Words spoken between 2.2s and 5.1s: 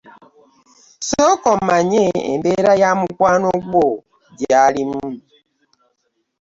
embeera ya mukwano gwo gyalimu.